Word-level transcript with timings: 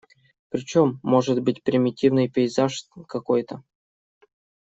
Причем, 0.49 0.99
может 1.03 1.43
быть 1.43 1.61
примитивный 1.61 2.27
пейзаж 2.27 2.85
какой-то. 3.07 3.61